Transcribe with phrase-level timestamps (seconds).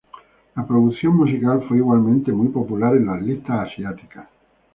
[0.55, 4.27] La producción musical fue, igualmente, muy popular en las listas asiáticas.